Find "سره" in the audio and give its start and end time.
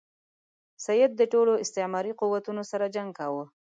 2.71-2.85